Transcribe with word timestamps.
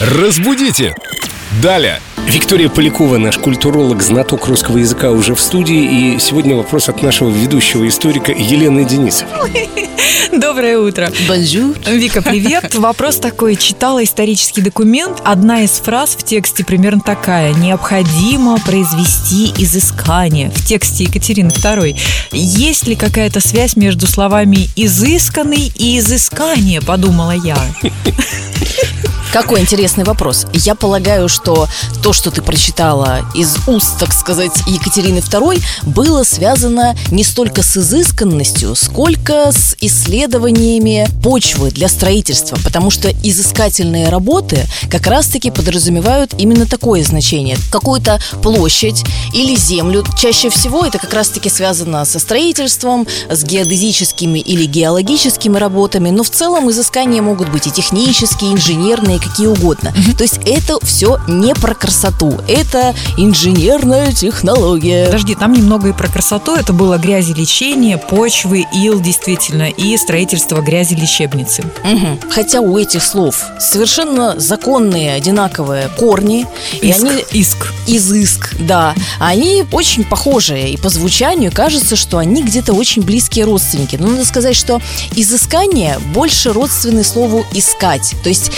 Разбудите 0.00 0.92
Даля. 1.62 2.00
Виктория 2.26 2.68
Полякова, 2.68 3.16
наш 3.18 3.38
культуролог, 3.38 4.02
знаток 4.02 4.48
русского 4.48 4.78
языка 4.78 5.12
уже 5.12 5.36
в 5.36 5.40
студии. 5.40 6.16
И 6.16 6.18
сегодня 6.18 6.56
вопрос 6.56 6.88
от 6.88 7.00
нашего 7.00 7.30
ведущего 7.30 7.86
историка 7.86 8.32
Елены 8.32 8.84
Денисовой. 8.84 9.68
Доброе 10.32 10.80
утро. 10.80 11.12
Bonjour. 11.28 11.76
Вика, 11.86 12.22
привет. 12.22 12.74
Вопрос 12.78 13.18
такой. 13.18 13.54
Читала 13.54 14.02
исторический 14.02 14.62
документ. 14.62 15.22
Одна 15.24 15.62
из 15.62 15.70
фраз 15.72 16.16
в 16.16 16.24
тексте 16.24 16.64
примерно 16.64 17.00
такая. 17.00 17.54
Необходимо 17.54 18.58
произвести 18.58 19.52
изыскание. 19.58 20.50
В 20.50 20.66
тексте 20.66 21.04
Екатерины 21.04 21.50
II. 21.50 21.96
Есть 22.32 22.88
ли 22.88 22.96
какая-то 22.96 23.38
связь 23.38 23.76
между 23.76 24.08
словами 24.08 24.68
«изысканный» 24.74 25.70
и 25.76 25.98
«изыскание», 26.00 26.80
подумала 26.80 27.32
я. 27.36 27.56
Какой 29.34 29.62
интересный 29.62 30.04
вопрос. 30.04 30.46
Я 30.52 30.76
полагаю, 30.76 31.28
что 31.28 31.66
то, 32.04 32.12
что 32.12 32.30
ты 32.30 32.40
прочитала 32.40 33.22
из 33.34 33.56
уст, 33.66 33.98
так 33.98 34.12
сказать, 34.12 34.52
Екатерины 34.68 35.18
II, 35.18 35.60
было 35.82 36.22
связано 36.22 36.94
не 37.10 37.24
столько 37.24 37.64
с 37.64 37.76
изысканностью, 37.76 38.76
сколько 38.76 39.50
с 39.50 39.74
исследованиями 39.80 41.08
почвы 41.20 41.72
для 41.72 41.88
строительства, 41.88 42.56
потому 42.62 42.92
что 42.92 43.10
изыскательные 43.10 44.08
работы 44.08 44.68
как 44.88 45.08
раз-таки 45.08 45.50
подразумевают 45.50 46.32
именно 46.38 46.64
такое 46.64 47.02
значение. 47.02 47.56
Какую-то 47.72 48.20
площадь 48.40 49.02
или 49.32 49.56
землю. 49.56 50.04
Чаще 50.16 50.48
всего 50.48 50.86
это 50.86 50.98
как 50.98 51.12
раз-таки 51.12 51.50
связано 51.50 52.04
со 52.04 52.20
строительством, 52.20 53.08
с 53.28 53.42
геодезическими 53.42 54.38
или 54.38 54.64
геологическими 54.64 55.58
работами, 55.58 56.10
но 56.10 56.22
в 56.22 56.30
целом 56.30 56.70
изыскания 56.70 57.20
могут 57.20 57.48
быть 57.48 57.66
и 57.66 57.72
технические, 57.72 58.52
и 58.52 58.54
инженерные, 58.54 59.23
какие 59.26 59.46
угодно. 59.46 59.92
То 60.16 60.24
есть 60.24 60.40
это 60.46 60.78
все 60.84 61.18
не 61.28 61.54
про 61.54 61.74
красоту, 61.74 62.38
это 62.48 62.94
инженерная 63.16 64.12
технология. 64.12 65.06
Подожди, 65.06 65.34
там 65.34 65.52
немного 65.52 65.88
и 65.88 65.92
про 65.92 66.08
красоту. 66.08 66.54
Это 66.54 66.72
было 66.72 66.98
грязелечение, 66.98 67.98
почвы, 67.98 68.64
ил, 68.72 69.00
действительно, 69.00 69.68
и 69.70 69.96
строительство 69.96 70.60
грязи-лечебницы. 70.60 71.64
Мгм. 71.84 72.20
Хотя 72.30 72.60
у 72.60 72.76
этих 72.78 73.02
слов 73.02 73.42
совершенно 73.58 74.38
законные, 74.38 75.14
одинаковые 75.14 75.88
корни, 75.98 76.46
и 76.80 76.88
Иск, 76.90 77.02
они 77.04 77.24
иск. 77.32 77.72
изыск, 77.86 78.54
да, 78.58 78.94
они 79.18 79.64
очень 79.72 80.04
похожие, 80.04 80.70
и 80.70 80.76
по 80.76 80.88
звучанию 80.88 81.50
кажется, 81.52 81.96
что 81.96 82.18
они 82.18 82.42
где-то 82.42 82.72
очень 82.72 83.02
близкие 83.02 83.44
родственники. 83.44 83.96
Но 83.96 84.08
надо 84.08 84.24
сказать, 84.24 84.56
что 84.56 84.80
изыскание 85.14 85.98
больше 86.12 86.52
родственны 86.52 87.04
слову 87.04 87.44
искать, 87.52 88.14
то 88.22 88.28
есть 88.28 88.50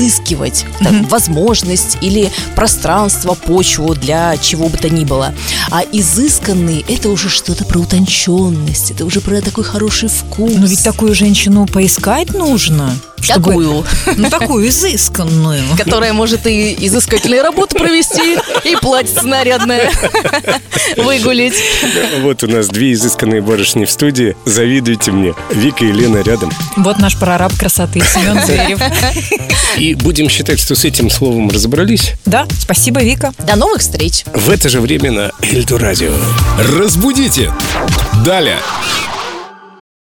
изыскивать 0.00 0.64
там, 0.80 1.04
возможность 1.06 1.98
или 2.00 2.30
пространство, 2.54 3.34
почву 3.34 3.94
для 3.94 4.36
чего 4.38 4.68
бы 4.68 4.78
то 4.78 4.88
ни 4.88 5.04
было. 5.04 5.34
А 5.70 5.82
изысканный 5.82 6.84
это 6.88 7.10
уже 7.10 7.28
что-то 7.28 7.64
про 7.64 7.78
утонченность, 7.78 8.90
это 8.90 9.04
уже 9.04 9.20
про 9.20 9.40
такой 9.40 9.64
хороший 9.64 10.08
вкус. 10.08 10.52
Но 10.56 10.66
ведь 10.66 10.82
такую 10.82 11.14
женщину 11.14 11.66
поискать 11.66 12.32
нужно. 12.32 12.94
Какую? 13.26 13.84
Ну, 14.16 14.30
такую 14.30 14.68
изысканную. 14.68 15.62
которая 15.76 16.12
может 16.12 16.46
и 16.46 16.74
изыскательные 16.86 17.42
работы 17.42 17.78
провести, 17.78 18.38
и 18.64 18.76
платье 18.76 19.22
нарядное 19.22 19.90
выгулить. 20.96 21.54
Вот 22.20 22.42
у 22.42 22.46
нас 22.48 22.68
две 22.68 22.92
изысканные 22.92 23.40
барышни 23.40 23.84
в 23.84 23.90
студии. 23.90 24.36
Завидуйте 24.44 25.12
мне. 25.12 25.34
Вика 25.50 25.84
и 25.84 25.92
Лена 25.92 26.18
рядом. 26.22 26.50
Вот 26.76 26.98
наш 26.98 27.16
прораб 27.18 27.52
красоты 27.56 28.00
Семен 28.00 28.40
Зверев. 28.46 28.80
И 29.78 29.94
будем 29.94 30.28
считать, 30.28 30.60
что 30.60 30.74
с 30.74 30.84
этим 30.84 31.10
словом 31.10 31.48
разобрались. 31.50 32.12
Да, 32.24 32.46
спасибо, 32.60 33.00
Вика. 33.02 33.32
До 33.46 33.56
новых 33.56 33.80
встреч! 33.80 34.24
В 34.34 34.50
это 34.50 34.68
же 34.68 34.80
время 34.80 35.12
на 35.12 35.30
Эльдо 35.42 35.78
Радио. 35.78 36.12
Разбудите! 36.78 37.52
Далее. 38.24 38.58